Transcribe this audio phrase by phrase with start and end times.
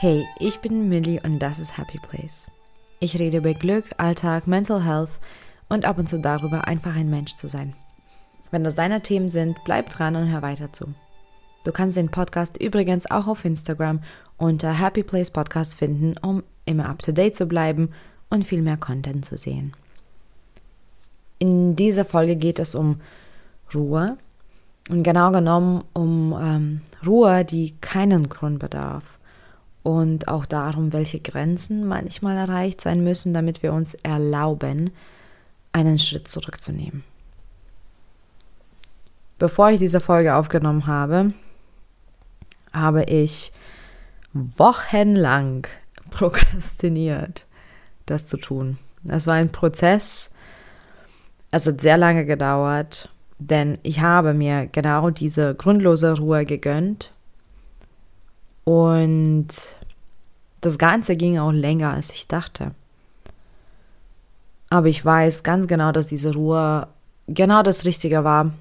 [0.00, 2.46] Hey, ich bin Millie und das ist Happy Place.
[3.00, 5.10] Ich rede über Glück, Alltag, Mental Health
[5.68, 7.74] und ab und zu darüber, einfach ein Mensch zu sein.
[8.52, 10.94] Wenn das deine Themen sind, bleib dran und hör weiter zu.
[11.64, 14.00] Du kannst den Podcast übrigens auch auf Instagram
[14.36, 17.90] unter Happy Place Podcast finden, um immer up to date zu bleiben
[18.30, 19.72] und viel mehr Content zu sehen.
[21.40, 23.00] In dieser Folge geht es um
[23.74, 24.16] Ruhe
[24.90, 29.17] und genau genommen um ähm, Ruhe, die keinen Grund bedarf
[29.88, 34.90] und auch darum, welche Grenzen manchmal erreicht sein müssen, damit wir uns erlauben,
[35.72, 37.04] einen Schritt zurückzunehmen.
[39.38, 41.32] Bevor ich diese Folge aufgenommen habe,
[42.70, 43.50] habe ich
[44.34, 45.66] wochenlang
[46.10, 47.46] prokrastiniert,
[48.04, 48.76] das zu tun.
[49.04, 50.32] Das war ein Prozess,
[51.50, 53.08] es hat sehr lange gedauert,
[53.38, 57.10] denn ich habe mir genau diese grundlose Ruhe gegönnt
[58.68, 59.48] und
[60.60, 62.72] das Ganze ging auch länger, als ich dachte.
[64.68, 66.86] Aber ich weiß ganz genau, dass diese Ruhe
[67.28, 68.52] genau das Richtige war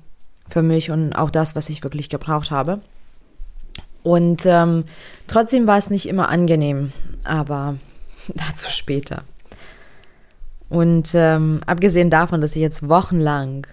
[0.48, 2.80] für mich und auch das, was ich wirklich gebraucht habe.
[4.02, 4.86] Und ähm,
[5.28, 6.94] trotzdem war es nicht immer angenehm,
[7.26, 7.76] aber
[8.30, 9.24] dazu später.
[10.70, 13.68] Und ähm, abgesehen davon, dass ich jetzt wochenlang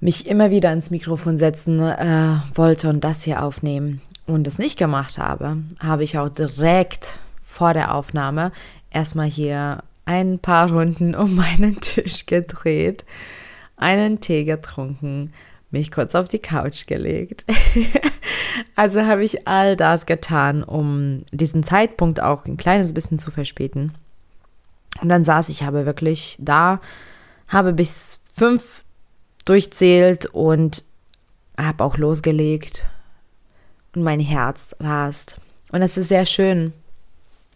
[0.00, 4.78] mich immer wieder ans Mikrofon setzen äh, wollte und das hier aufnehmen und es nicht
[4.78, 8.52] gemacht habe, habe ich auch direkt vor der Aufnahme
[8.90, 13.04] erstmal hier ein paar Runden um meinen Tisch gedreht,
[13.76, 15.32] einen Tee getrunken,
[15.70, 17.44] mich kurz auf die Couch gelegt.
[18.76, 23.92] also habe ich all das getan, um diesen Zeitpunkt auch ein kleines bisschen zu verspäten.
[25.00, 26.80] Und dann saß ich aber wirklich da,
[27.48, 28.84] habe bis fünf
[29.44, 30.84] durchzählt und
[31.56, 32.84] habe auch losgelegt.
[33.98, 35.40] Und mein Herz rast.
[35.72, 36.72] Und es ist sehr schön,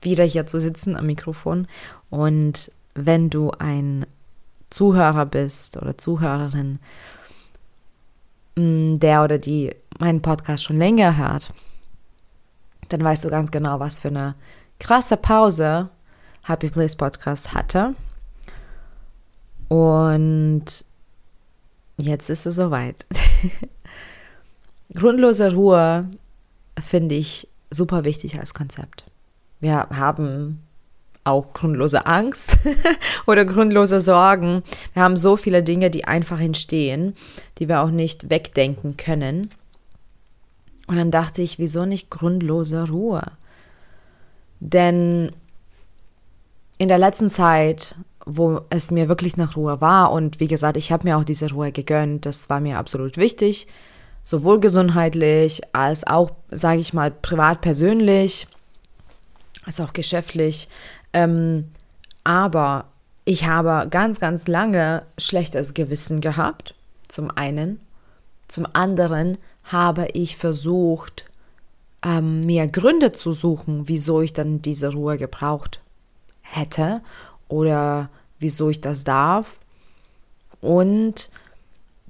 [0.01, 1.69] wieder hier zu sitzen am Mikrofon.
[2.11, 4.07] Und wenn du ein
[4.69, 6.81] Zuhörer bist oder Zuhörerin,
[8.57, 11.53] mm, der oder die meinen Podcast schon länger hört,
[12.89, 14.35] dann weißt du ganz genau, was für eine
[14.81, 15.91] krasse Pause
[16.43, 17.95] Happy Place Podcast hatte.
[19.69, 20.65] Und
[21.99, 23.07] jetzt ist es soweit.
[24.93, 26.09] Grundlose Ruhe
[26.81, 29.05] finde ich super wichtig als Konzept.
[29.61, 30.63] Wir haben
[31.25, 32.59] auch grundlose Angst
[33.27, 34.63] oder grundlose Sorgen.
[34.93, 37.15] Wir haben so viele Dinge, die einfach entstehen,
[37.59, 39.51] die wir auch nicht wegdenken können.
[40.89, 43.23] Und dann dachte ich, wieso nicht grundlose Ruhe?
[44.59, 45.33] Denn
[46.79, 47.95] in der letzten Zeit,
[48.27, 51.51] wo es mir wirklich nach Ruhe war, und wie gesagt, ich habe mir auch diese
[51.51, 53.69] Ruhe gegönnt, das war mir absolut wichtig,
[54.23, 58.47] sowohl gesundheitlich als auch, sage ich mal, privat persönlich
[59.65, 60.69] als auch geschäftlich.
[61.13, 61.69] Ähm,
[62.25, 62.87] aber
[63.25, 66.75] ich habe ganz, ganz lange schlechtes Gewissen gehabt,
[67.09, 67.81] zum einen.
[68.49, 71.25] Zum anderen habe ich versucht,
[72.05, 75.81] ähm, mir Gründe zu suchen, wieso ich dann diese Ruhe gebraucht
[76.41, 77.01] hätte
[77.49, 79.59] oder wieso ich das darf.
[80.61, 81.31] Und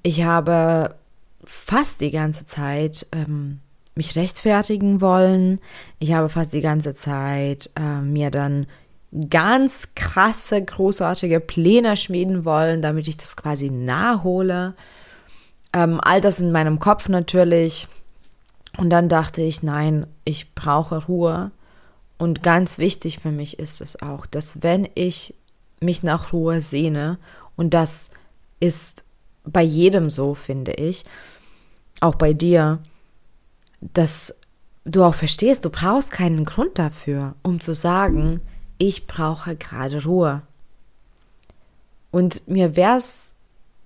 [0.03, 0.94] ich habe
[1.45, 3.61] fast die ganze Zeit ähm,
[3.95, 5.61] mich rechtfertigen wollen.
[5.99, 8.67] Ich habe fast die ganze Zeit äh, mir dann
[9.29, 14.75] ganz krasse, großartige Pläne schmieden wollen, damit ich das quasi nachhole.
[15.75, 17.89] Ähm, all das in meinem Kopf natürlich.
[18.79, 21.51] Und dann dachte ich, nein, ich brauche Ruhe.
[22.17, 25.35] Und ganz wichtig für mich ist es auch, dass wenn ich
[25.81, 27.19] mich nach Ruhe sehne,
[27.57, 28.11] und das
[28.61, 29.05] ist
[29.45, 31.05] bei jedem so, finde ich,
[32.01, 32.81] auch bei dir,
[33.81, 34.41] dass
[34.85, 38.41] du auch verstehst, du brauchst keinen Grund dafür, um zu sagen,
[38.79, 40.43] ich brauche gerade Ruhe.
[42.11, 43.37] Und mir wäre es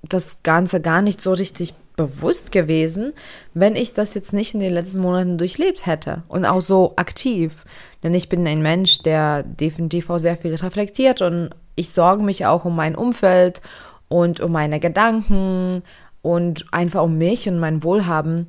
[0.02, 3.12] das Ganze gar nicht so richtig bewusst gewesen,
[3.54, 7.64] wenn ich das jetzt nicht in den letzten Monaten durchlebt hätte und auch so aktiv.
[8.02, 12.46] Denn ich bin ein Mensch, der definitiv auch sehr viel reflektiert und ich sorge mich
[12.46, 13.60] auch um mein Umfeld
[14.08, 15.82] und um meine Gedanken
[16.22, 18.46] und einfach um mich und mein Wohlhaben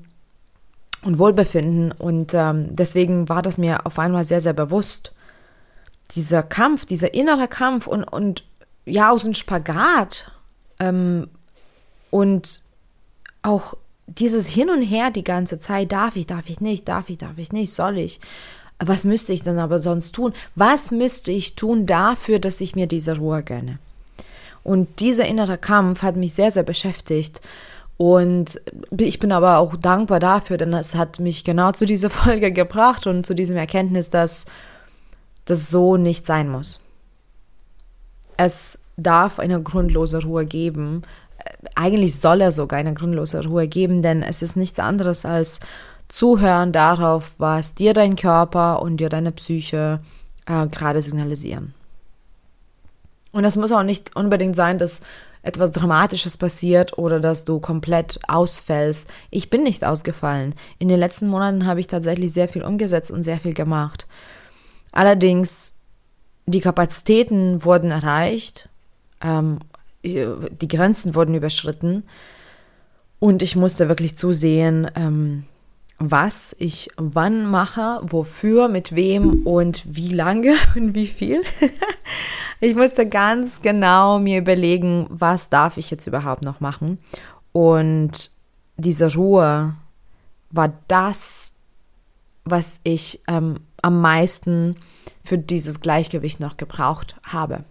[1.04, 1.92] und Wohlbefinden.
[1.92, 5.14] Und ähm, deswegen war das mir auf einmal sehr, sehr bewusst.
[6.12, 8.44] Dieser Kampf, dieser innere Kampf und, und
[8.86, 10.32] ja, aus dem Spagat.
[10.80, 11.28] Ähm,
[12.10, 12.62] und
[13.42, 13.76] auch
[14.08, 17.38] dieses Hin und Her die ganze Zeit, darf ich, darf ich nicht, darf ich, darf
[17.38, 18.20] ich nicht, soll ich.
[18.80, 20.34] Was müsste ich dann aber sonst tun?
[20.56, 23.80] Was müsste ich tun dafür, dass ich mir diese Ruhe gönne?
[24.68, 27.40] Und dieser innere Kampf hat mich sehr, sehr beschäftigt.
[27.96, 28.60] Und
[28.98, 33.08] ich bin aber auch dankbar dafür, denn es hat mich genau zu dieser Folge gebracht
[33.08, 34.46] und zu diesem Erkenntnis, dass
[35.46, 36.82] das so nicht sein muss.
[38.36, 41.04] Es darf eine grundlose Ruhe geben.
[41.76, 45.62] Eigentlich soll er sogar eine grundlose Ruhe geben, denn es ist nichts anderes als
[46.10, 50.02] Zuhören darauf, was dir dein Körper und dir deine Psyche
[50.46, 51.74] äh, gerade signalisieren.
[53.38, 55.04] Und es muss auch nicht unbedingt sein, dass
[55.44, 59.08] etwas Dramatisches passiert oder dass du komplett ausfällst.
[59.30, 60.56] Ich bin nicht ausgefallen.
[60.80, 64.08] In den letzten Monaten habe ich tatsächlich sehr viel umgesetzt und sehr viel gemacht.
[64.92, 65.76] Allerdings,
[66.48, 68.70] die Kapazitäten wurden erreicht,
[69.22, 69.60] ähm,
[70.04, 72.06] die Grenzen wurden überschritten
[73.20, 75.44] und ich musste wirklich zusehen, ähm,
[76.00, 81.42] was ich wann mache, wofür, mit wem und wie lange und wie viel.
[82.60, 87.00] ich musste ganz genau mir überlegen, was darf ich jetzt überhaupt noch machen.
[87.52, 88.32] Und
[88.78, 89.76] diese Ruhe
[90.52, 91.56] war das,
[92.46, 94.78] was ich ähm, am meisten
[95.24, 97.64] für dieses Gleichgewicht noch gebraucht habe.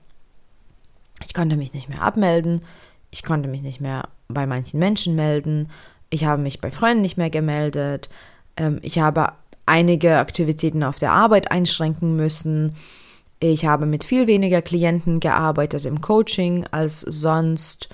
[1.24, 2.62] Ich konnte mich nicht mehr abmelden,
[3.10, 5.70] ich konnte mich nicht mehr bei manchen Menschen melden,
[6.16, 8.08] ich habe mich bei Freunden nicht mehr gemeldet.
[8.56, 9.34] Ähm, ich habe
[9.66, 12.74] einige Aktivitäten auf der Arbeit einschränken müssen.
[13.38, 17.90] Ich habe mit viel weniger Klienten gearbeitet im Coaching als sonst.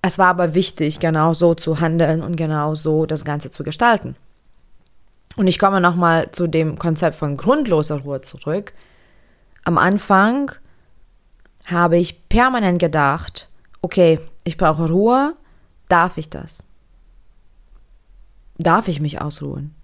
[0.00, 4.14] Es war aber wichtig, genau so zu handeln und genau so das Ganze zu gestalten.
[5.34, 8.74] Und ich komme nochmal zu dem Konzept von grundloser Ruhe zurück.
[9.64, 10.52] Am Anfang
[11.66, 13.48] habe ich permanent gedacht,
[13.82, 15.34] okay, ich brauche Ruhe,
[15.88, 16.65] darf ich das?
[18.58, 19.74] Darf ich mich ausruhen?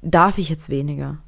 [0.00, 1.18] Darf ich jetzt weniger?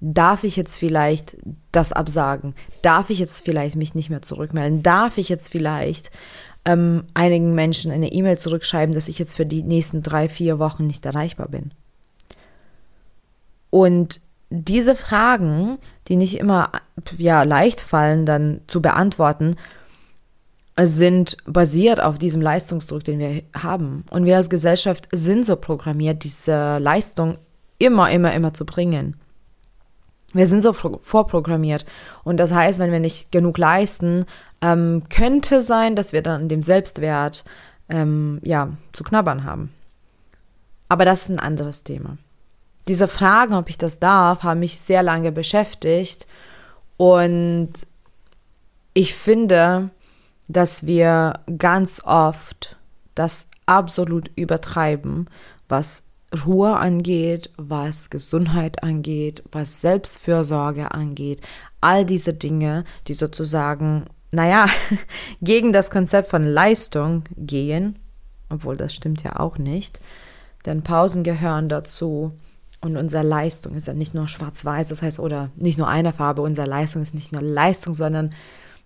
[0.00, 1.36] Darf ich jetzt vielleicht
[1.72, 2.54] das absagen?
[2.80, 4.82] Darf ich jetzt vielleicht mich nicht mehr zurückmelden?
[4.82, 6.10] Darf ich jetzt vielleicht
[6.64, 10.86] ähm, einigen Menschen eine E-Mail zurückschreiben, dass ich jetzt für die nächsten drei, vier Wochen
[10.86, 11.72] nicht erreichbar bin?
[13.68, 15.78] Und diese Fragen,
[16.08, 16.72] die nicht immer
[17.16, 19.56] ja, leicht fallen, dann zu beantworten,
[20.86, 24.04] sind basiert auf diesem Leistungsdruck, den wir haben.
[24.10, 27.38] Und wir als Gesellschaft sind so programmiert, diese Leistung
[27.78, 29.16] immer, immer, immer zu bringen.
[30.32, 31.84] Wir sind so vorprogrammiert.
[32.22, 34.26] Und das heißt, wenn wir nicht genug leisten,
[34.60, 37.44] ähm, könnte sein, dass wir dann dem Selbstwert
[37.88, 39.72] ähm, ja, zu knabbern haben.
[40.88, 42.16] Aber das ist ein anderes Thema.
[42.86, 46.26] Diese Fragen, ob ich das darf, haben mich sehr lange beschäftigt.
[46.96, 47.72] Und
[48.94, 49.90] ich finde,
[50.52, 52.76] dass wir ganz oft
[53.14, 55.28] das absolut übertreiben,
[55.68, 56.04] was
[56.44, 61.40] Ruhe angeht, was Gesundheit angeht, was Selbstfürsorge angeht,
[61.80, 64.66] all diese Dinge, die sozusagen, naja,
[65.40, 67.98] gegen das Konzept von Leistung gehen,
[68.48, 70.00] obwohl das stimmt ja auch nicht,
[70.66, 72.32] denn Pausen gehören dazu
[72.80, 76.42] und unsere Leistung ist ja nicht nur schwarz-weiß, das heißt, oder nicht nur eine Farbe,
[76.42, 78.34] unsere Leistung ist nicht nur Leistung, sondern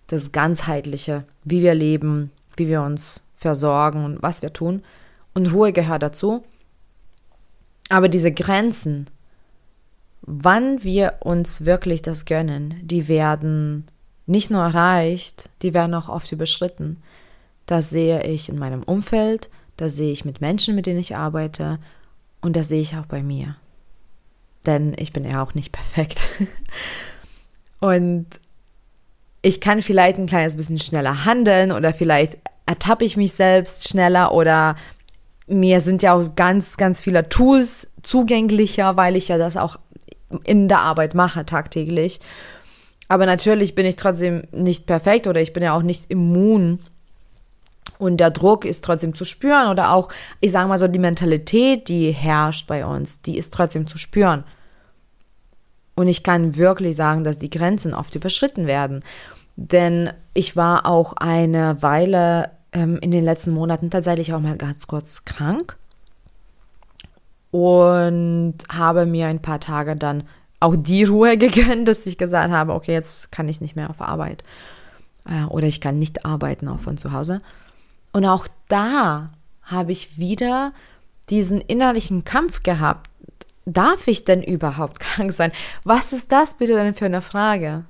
[0.07, 4.83] das Ganzheitliche, wie wir leben, wie wir uns versorgen und was wir tun.
[5.33, 6.43] Und Ruhe gehört dazu.
[7.89, 9.07] Aber diese Grenzen,
[10.21, 13.85] wann wir uns wirklich das gönnen, die werden
[14.25, 16.97] nicht nur erreicht, die werden auch oft überschritten.
[17.65, 21.79] Das sehe ich in meinem Umfeld, das sehe ich mit Menschen, mit denen ich arbeite
[22.41, 23.55] und das sehe ich auch bei mir.
[24.65, 26.29] Denn ich bin ja auch nicht perfekt.
[27.79, 28.27] Und
[29.45, 34.33] ich kann vielleicht ein kleines bisschen schneller handeln oder vielleicht ertappe ich mich selbst schneller
[34.33, 34.75] oder
[35.45, 39.77] mir sind ja auch ganz, ganz viele Tools zugänglicher, weil ich ja das auch
[40.45, 42.19] in der Arbeit mache tagtäglich.
[43.07, 46.79] Aber natürlich bin ich trotzdem nicht perfekt oder ich bin ja auch nicht immun.
[47.99, 50.09] Und der Druck ist trotzdem zu spüren oder auch,
[50.41, 54.43] ich sage mal so, die Mentalität, die herrscht bei uns, die ist trotzdem zu spüren.
[55.93, 59.03] Und ich kann wirklich sagen, dass die Grenzen oft überschritten werden.
[59.55, 64.87] Denn ich war auch eine Weile ähm, in den letzten Monaten tatsächlich auch mal ganz
[64.87, 65.77] kurz krank
[67.51, 70.23] und habe mir ein paar Tage dann
[70.59, 74.01] auch die Ruhe gegönnt, dass ich gesagt habe, okay, jetzt kann ich nicht mehr auf
[74.01, 74.43] Arbeit
[75.29, 77.41] äh, oder ich kann nicht arbeiten auch von zu Hause.
[78.11, 79.27] Und auch da
[79.63, 80.73] habe ich wieder
[81.29, 83.09] diesen innerlichen Kampf gehabt.
[83.65, 85.51] Darf ich denn überhaupt krank sein?
[85.83, 87.85] Was ist das bitte denn für eine Frage?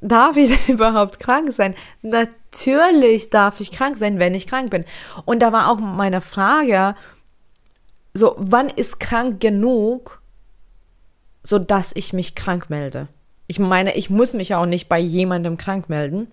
[0.00, 1.74] Darf ich denn überhaupt krank sein?
[2.02, 4.84] Natürlich darf ich krank sein, wenn ich krank bin.
[5.24, 6.94] Und da war auch meine Frage,
[8.12, 10.20] so, wann ist krank genug,
[11.42, 13.08] so dass ich mich krank melde?
[13.46, 16.30] Ich meine, ich muss mich auch nicht bei jemandem krank melden.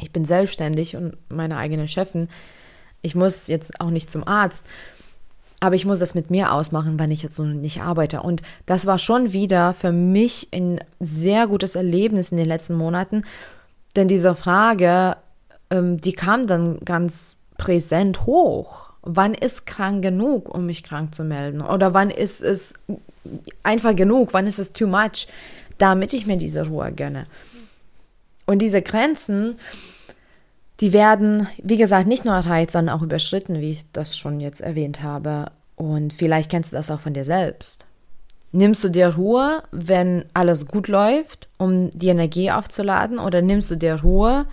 [0.00, 2.28] Ich bin selbstständig und meine eigene Chefin.
[3.02, 4.64] Ich muss jetzt auch nicht zum Arzt,
[5.60, 8.22] aber ich muss das mit mir ausmachen, wenn ich jetzt so nicht arbeite.
[8.22, 13.24] Und das war schon wieder für mich ein sehr gutes Erlebnis in den letzten Monaten,
[13.96, 15.16] denn diese Frage,
[15.70, 18.90] ähm, die kam dann ganz präsent hoch.
[19.02, 21.60] Wann ist krank genug, um mich krank zu melden?
[21.60, 22.74] Oder wann ist es
[23.62, 24.32] einfach genug?
[24.32, 25.28] Wann ist es too much,
[25.78, 27.24] damit ich mir diese Ruhe gönne?
[28.46, 29.56] Und diese Grenzen,
[30.80, 34.60] die werden, wie gesagt, nicht nur erreicht, sondern auch überschritten, wie ich das schon jetzt
[34.60, 35.52] erwähnt habe.
[35.76, 37.86] Und vielleicht kennst du das auch von dir selbst.
[38.52, 43.18] Nimmst du dir Ruhe, wenn alles gut läuft, um die Energie aufzuladen?
[43.18, 44.46] Oder nimmst du dir Ruhe,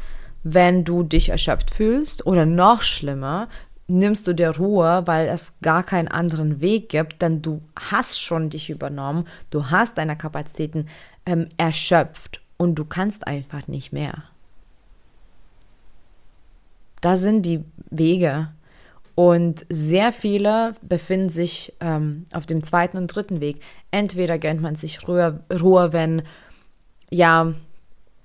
[0.44, 2.26] wenn du dich erschöpft fühlst?
[2.26, 3.48] Oder noch schlimmer,
[3.88, 8.50] nimmst du dir Ruhe, weil es gar keinen anderen Weg gibt, denn du hast schon
[8.50, 10.88] dich übernommen, du hast deine Kapazitäten
[11.26, 14.24] ähm, erschöpft und du kannst einfach nicht mehr.
[17.02, 18.50] Da sind die Wege.
[19.16, 23.62] Und sehr viele befinden sich ähm, auf dem zweiten und dritten Weg.
[23.92, 26.24] Entweder gönnt man sich Ruhe, Ruhe, wenn,
[27.10, 27.54] ja,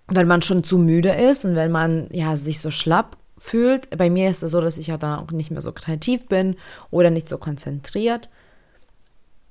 [0.07, 3.97] wenn man schon zu müde ist und wenn man ja sich so schlapp fühlt.
[3.97, 6.57] Bei mir ist es so, dass ich ja dann auch nicht mehr so kreativ bin
[6.91, 8.29] oder nicht so konzentriert.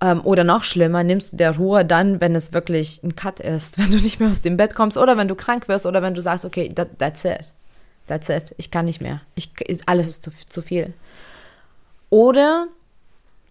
[0.02, 3.78] Ähm, oder noch schlimmer, nimmst du der Ruhe dann, wenn es wirklich ein Cut ist,
[3.80, 6.14] wenn du nicht mehr aus dem Bett kommst oder wenn du krank wirst oder wenn
[6.14, 7.55] du sagst, okay, that, that's it.
[8.08, 8.54] That's it.
[8.58, 9.22] Ich kann nicht mehr.
[9.36, 9.52] Ich,
[9.88, 10.94] alles ist zu, zu viel.
[12.10, 12.68] Oder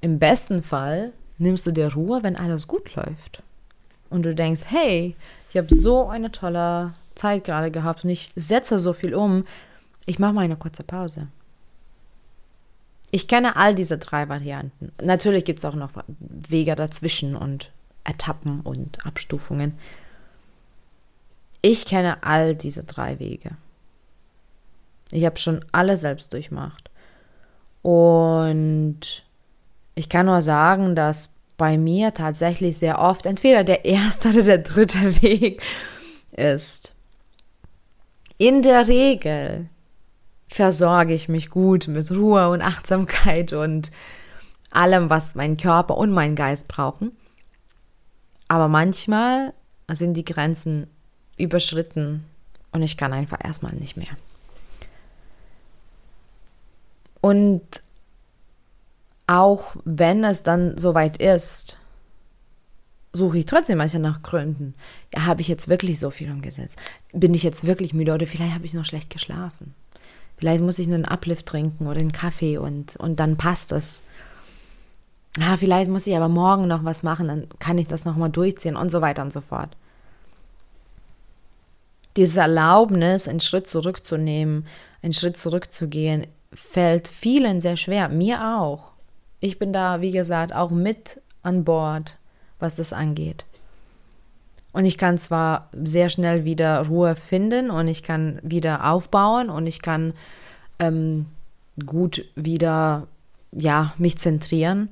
[0.00, 3.42] im besten Fall nimmst du dir Ruhe, wenn alles gut läuft.
[4.10, 5.16] Und du denkst, hey,
[5.50, 9.44] ich habe so eine tolle Zeit gerade gehabt und ich setze so viel um.
[10.06, 11.28] Ich mache mal eine kurze Pause.
[13.10, 14.92] Ich kenne all diese drei Varianten.
[15.00, 17.70] Natürlich gibt es auch noch Wege dazwischen und
[18.04, 19.78] Etappen und Abstufungen.
[21.62, 23.52] Ich kenne all diese drei Wege.
[25.10, 26.90] Ich habe schon alle selbst durchmacht.
[27.82, 29.24] Und
[29.94, 34.58] ich kann nur sagen, dass bei mir tatsächlich sehr oft entweder der erste oder der
[34.58, 35.62] dritte Weg
[36.32, 36.94] ist.
[38.38, 39.68] In der Regel
[40.48, 43.90] versorge ich mich gut mit Ruhe und Achtsamkeit und
[44.70, 47.12] allem, was mein Körper und mein Geist brauchen.
[48.48, 49.52] Aber manchmal
[49.90, 50.88] sind die Grenzen
[51.36, 52.24] überschritten
[52.72, 54.16] und ich kann einfach erstmal nicht mehr.
[57.24, 57.62] Und
[59.26, 61.78] auch wenn es dann soweit ist,
[63.14, 64.74] suche ich trotzdem manchmal nach Gründen.
[65.14, 66.78] Ja, habe ich jetzt wirklich so viel umgesetzt?
[67.14, 69.74] Bin ich jetzt wirklich müde oder vielleicht habe ich noch schlecht geschlafen?
[70.36, 74.02] Vielleicht muss ich nur einen Uplift trinken oder einen Kaffee und, und dann passt es.
[75.38, 78.76] Ja, vielleicht muss ich aber morgen noch was machen, dann kann ich das nochmal durchziehen
[78.76, 79.74] und so weiter und so fort.
[82.18, 84.66] Diese Erlaubnis, einen Schritt zurückzunehmen,
[85.00, 88.92] einen Schritt zurückzugehen, fällt vielen sehr schwer, mir auch.
[89.40, 92.16] Ich bin da, wie gesagt, auch mit an Bord,
[92.58, 93.44] was das angeht.
[94.72, 99.66] Und ich kann zwar sehr schnell wieder Ruhe finden und ich kann wieder aufbauen und
[99.66, 100.14] ich kann
[100.78, 101.26] ähm,
[101.84, 103.06] gut wieder
[103.52, 104.88] ja, mich zentrieren.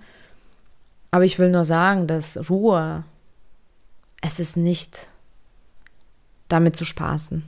[1.10, 3.04] Aber ich will nur sagen, dass Ruhe,
[4.20, 5.08] es ist nicht
[6.48, 7.42] damit zu spaßen.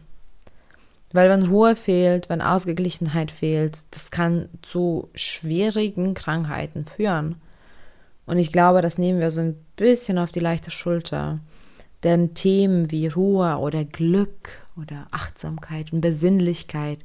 [1.14, 7.36] Weil wenn Ruhe fehlt, wenn Ausgeglichenheit fehlt, das kann zu schwierigen Krankheiten führen.
[8.26, 11.38] Und ich glaube, das nehmen wir so ein bisschen auf die leichte Schulter.
[12.02, 16.98] Denn Themen wie Ruhe oder Glück oder Achtsamkeit und Besinnlichkeit,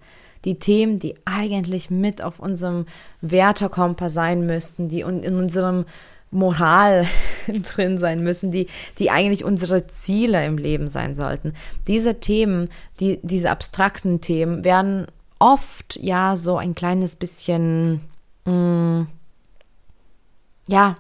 [0.43, 2.87] die Themen, die eigentlich mit auf unserem
[3.21, 5.85] Wertekompass sein müssten, die in unserem
[6.31, 7.05] Moral
[7.48, 8.67] drin sein müssen, die,
[8.98, 11.53] die eigentlich unsere Ziele im Leben sein sollten.
[11.88, 12.69] Diese Themen,
[13.00, 15.07] die, diese abstrakten Themen werden
[15.39, 18.01] oft ja so ein kleines bisschen,
[18.45, 19.07] mh, mm,
[20.67, 20.95] ja,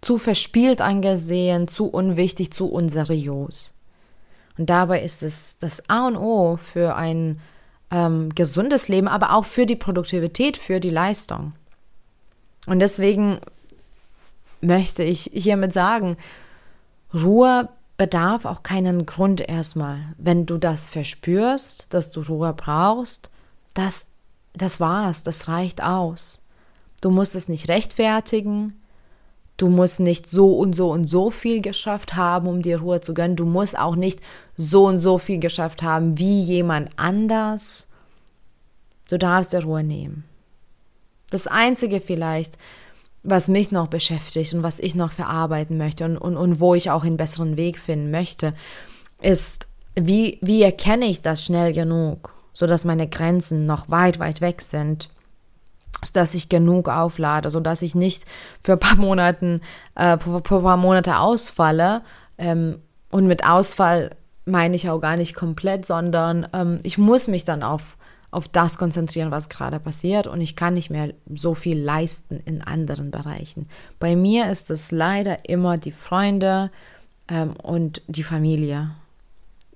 [0.00, 3.72] zu verspielt angesehen, zu unwichtig, zu unseriös.
[4.58, 7.40] Und dabei ist es das A und O für ein
[7.90, 11.52] ähm, gesundes Leben, aber auch für die Produktivität, für die Leistung.
[12.66, 13.38] Und deswegen
[14.62, 16.16] möchte ich hiermit sagen,
[17.12, 20.00] Ruhe bedarf auch keinen Grund erstmal.
[20.16, 23.30] Wenn du das verspürst, dass du Ruhe brauchst,
[23.74, 24.08] das,
[24.54, 26.44] das war's, das reicht aus.
[27.00, 28.72] Du musst es nicht rechtfertigen,
[29.56, 33.14] Du musst nicht so und so und so viel geschafft haben, um dir Ruhe zu
[33.14, 33.36] gönnen.
[33.36, 34.20] Du musst auch nicht
[34.56, 37.88] so und so viel geschafft haben wie jemand anders.
[39.08, 40.24] Du darfst dir Ruhe nehmen.
[41.30, 42.58] Das Einzige vielleicht,
[43.22, 46.90] was mich noch beschäftigt und was ich noch verarbeiten möchte und, und, und wo ich
[46.90, 48.54] auch einen besseren Weg finden möchte,
[49.20, 54.62] ist, wie, wie erkenne ich das schnell genug, sodass meine Grenzen noch weit, weit weg
[54.62, 55.10] sind
[56.12, 58.24] dass ich genug auflade, sodass ich nicht
[58.62, 59.60] für ein paar Monaten,
[59.94, 62.02] äh, für ein paar Monate ausfalle.
[62.38, 62.78] Ähm,
[63.10, 64.10] und mit Ausfall
[64.44, 67.96] meine ich auch gar nicht komplett, sondern ähm, ich muss mich dann auf,
[68.32, 72.62] auf das konzentrieren, was gerade passiert und ich kann nicht mehr so viel leisten in
[72.62, 73.68] anderen Bereichen.
[74.00, 76.70] Bei mir ist es leider immer die Freunde
[77.28, 78.92] ähm, und die Familie.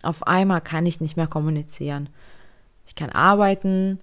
[0.02, 2.08] Auf einmal kann ich nicht mehr kommunizieren.
[2.86, 3.98] Ich kann arbeiten,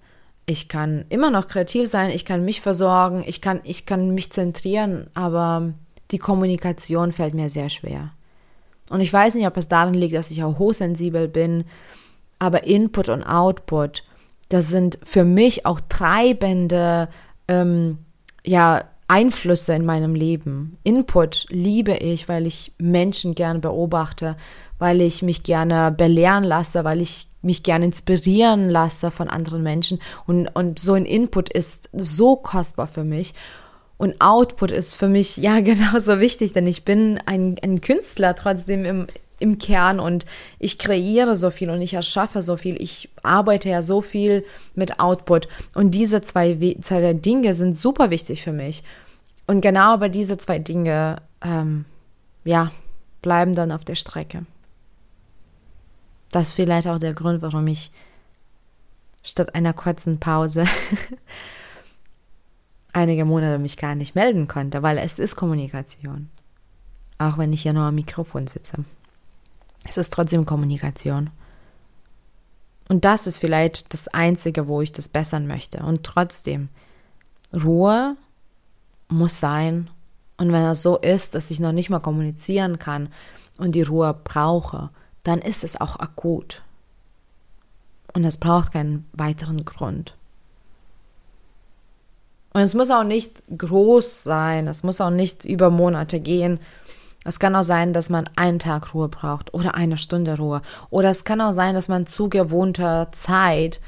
[0.46, 4.30] ich kann immer noch kreativ sein, ich kann mich versorgen, ich kann, ich kann mich
[4.30, 5.72] zentrieren, aber
[6.12, 8.12] die Kommunikation fällt mir sehr schwer.
[8.88, 11.64] Und ich weiß nicht, ob es daran liegt, dass ich auch hochsensibel bin,
[12.38, 14.04] aber Input und Output,
[14.54, 17.08] das sind für mich auch treibende
[17.48, 17.98] ähm,
[18.44, 20.78] ja, Einflüsse in meinem Leben.
[20.84, 24.36] Input liebe ich, weil ich Menschen gerne beobachte,
[24.78, 29.98] weil ich mich gerne belehren lasse, weil ich mich gerne inspirieren lasse von anderen Menschen.
[30.24, 33.34] Und, und so ein Input ist so kostbar für mich.
[33.96, 38.84] Und Output ist für mich ja genauso wichtig, denn ich bin ein, ein Künstler trotzdem
[38.84, 39.08] im,
[39.44, 40.24] im Kern und
[40.58, 42.80] ich kreiere so viel und ich erschaffe so viel.
[42.82, 45.48] Ich arbeite ja so viel mit Output.
[45.74, 48.82] Und diese zwei, zwei Dinge sind super wichtig für mich.
[49.46, 51.84] Und genau aber diese zwei Dinge, ähm,
[52.44, 52.72] ja,
[53.20, 54.46] bleiben dann auf der Strecke.
[56.30, 57.90] Das ist vielleicht auch der Grund, warum ich
[59.22, 60.64] statt einer kurzen Pause
[62.94, 66.30] einige Monate mich gar nicht melden konnte, weil es ist Kommunikation.
[67.18, 68.84] Auch wenn ich hier nur am Mikrofon sitze.
[69.88, 71.30] Es ist trotzdem Kommunikation.
[72.88, 75.82] Und das ist vielleicht das Einzige, wo ich das bessern möchte.
[75.82, 76.68] Und trotzdem,
[77.52, 78.16] Ruhe
[79.08, 79.90] muss sein.
[80.36, 83.08] Und wenn es so ist, dass ich noch nicht mal kommunizieren kann
[83.56, 84.90] und die Ruhe brauche,
[85.22, 86.62] dann ist es auch akut.
[88.12, 90.16] Und es braucht keinen weiteren Grund.
[92.52, 96.60] Und es muss auch nicht groß sein, es muss auch nicht über Monate gehen.
[97.24, 100.60] Es kann auch sein, dass man einen Tag Ruhe braucht oder eine Stunde Ruhe.
[100.90, 103.80] Oder es kann auch sein, dass man zu gewohnter Zeit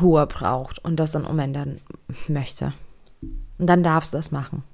[0.00, 1.78] Ruhe braucht und das dann umändern
[2.28, 2.72] möchte.
[3.58, 4.64] Und dann darfst du das machen.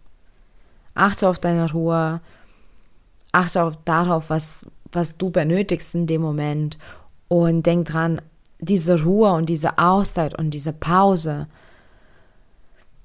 [0.95, 2.21] Achte auf deine Ruhe.
[3.33, 6.79] Achte auch darauf, was, was du benötigst in dem Moment.
[7.29, 8.23] Und denk dran,
[8.59, 11.47] diese Ruhe und diese Auszeit und diese Pause,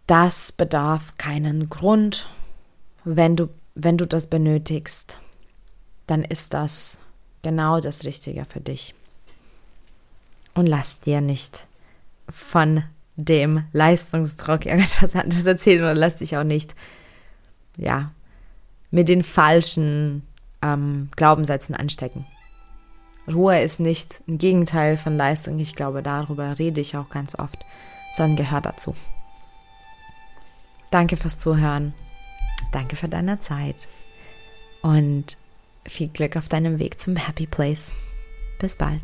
[0.07, 2.27] das bedarf keinen Grund.
[3.03, 5.19] Wenn du, wenn du das benötigst,
[6.07, 7.01] dann ist das
[7.41, 8.93] genau das Richtige für dich.
[10.53, 11.67] Und lass dir nicht
[12.29, 12.83] von
[13.15, 16.75] dem Leistungsdruck irgendwas anderes erzählen oder lass dich auch nicht,
[17.77, 18.11] ja,
[18.91, 20.23] mit den falschen
[20.61, 22.25] ähm, Glaubenssätzen anstecken.
[23.27, 25.57] Ruhe ist nicht ein Gegenteil von Leistung.
[25.59, 27.57] Ich glaube, darüber rede ich auch ganz oft,
[28.11, 28.95] sondern gehört dazu.
[30.91, 31.93] Danke fürs Zuhören.
[32.71, 33.87] Danke für deine Zeit.
[34.81, 35.37] Und
[35.87, 37.93] viel Glück auf deinem Weg zum Happy Place.
[38.59, 39.01] Bis bald.